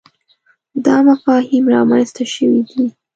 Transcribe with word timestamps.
دا 0.85 0.95
مفاهیم 1.09 1.65
رامنځته 1.75 2.23
شوي 2.33 2.61
دي. 2.69 2.83